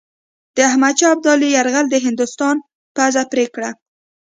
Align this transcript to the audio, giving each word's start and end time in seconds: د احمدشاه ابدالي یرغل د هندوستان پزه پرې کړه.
د 0.55 0.57
احمدشاه 0.69 1.11
ابدالي 1.15 1.47
یرغل 1.57 1.85
د 1.89 1.95
هندوستان 2.05 2.55
پزه 2.95 3.23
پرې 3.31 3.45
کړه. 3.55 3.69